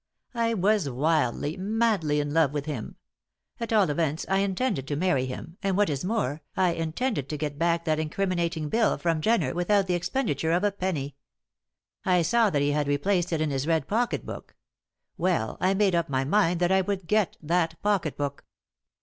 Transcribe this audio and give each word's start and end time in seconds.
I 0.33 0.55
was 0.55 0.89
wildly 0.89 1.57
madly 1.57 2.19
in 2.19 2.33
love 2.33 2.53
with 2.53 2.65
him. 2.65 2.95
At 3.59 3.71
all 3.71 3.87
events, 3.87 4.25
I 4.27 4.39
intended 4.39 4.87
to 4.87 4.95
marry 4.95 5.27
him, 5.27 5.57
and 5.61 5.77
what 5.77 5.91
is 5.91 6.03
more, 6.03 6.41
I 6.57 6.71
intended 6.73 7.29
to 7.29 7.37
get 7.37 7.59
back 7.59 7.85
that 7.85 7.99
incriminating 7.99 8.67
bill 8.67 8.97
from 8.97 9.21
Jenner 9.21 9.53
without 9.53 9.85
the 9.85 9.93
expenditure 9.93 10.53
of 10.53 10.63
a 10.63 10.71
penny. 10.71 11.17
I 12.03 12.23
saw 12.23 12.49
that 12.49 12.63
he 12.63 12.71
had 12.71 12.87
replaced 12.87 13.31
it 13.31 13.41
in 13.41 13.51
his 13.51 13.67
red 13.67 13.87
pocket 13.87 14.25
book; 14.25 14.55
well, 15.19 15.55
I 15.59 15.75
made 15.75 15.93
up 15.93 16.09
my 16.09 16.23
mind 16.23 16.59
that 16.61 16.71
I 16.71 16.81
would 16.81 17.05
get 17.05 17.37
that 17.39 17.79
pocket 17.83 18.17
book." 18.17 18.43